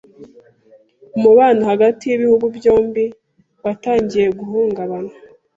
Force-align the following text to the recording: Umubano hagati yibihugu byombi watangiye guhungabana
Umubano 1.17 1.61
hagati 1.71 2.03
yibihugu 2.05 2.45
byombi 2.57 3.05
watangiye 3.63 4.27
guhungabana 4.39 5.11